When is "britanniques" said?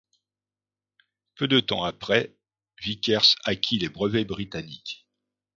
4.25-5.05